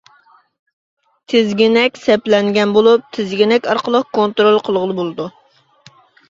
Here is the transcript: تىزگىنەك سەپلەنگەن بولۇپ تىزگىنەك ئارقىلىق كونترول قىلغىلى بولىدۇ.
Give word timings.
تىزگىنەك 1.33 1.99
سەپلەنگەن 2.05 2.73
بولۇپ 2.79 3.03
تىزگىنەك 3.19 3.69
ئارقىلىق 3.75 4.09
كونترول 4.19 4.59
قىلغىلى 4.71 4.99
بولىدۇ. 5.03 5.29